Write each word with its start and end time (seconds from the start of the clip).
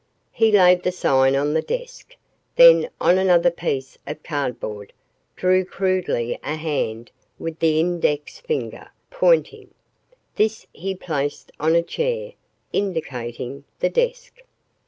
He 0.31 0.51
laid 0.51 0.81
the 0.81 0.91
sign 0.91 1.35
on 1.35 1.53
the 1.53 1.61
desk, 1.61 2.15
then 2.55 2.89
on 2.99 3.19
another 3.19 3.51
piece 3.51 3.99
of 4.07 4.23
cardboard, 4.23 4.93
drew 5.35 5.63
crudely 5.63 6.39
a 6.43 6.55
hand 6.55 7.11
with 7.37 7.59
the 7.59 7.79
index 7.79 8.39
finger, 8.39 8.89
pointing. 9.11 9.75
This 10.37 10.65
he 10.73 10.95
placed 10.95 11.51
on 11.59 11.75
a 11.75 11.83
chair, 11.83 12.31
indicating 12.73 13.63
the 13.77 13.89
desk. 13.89 14.39